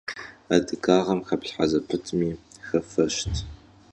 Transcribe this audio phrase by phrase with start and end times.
[0.55, 2.31] Adıgağem xeplhhe zepıtmi
[2.67, 3.33] xefeşt.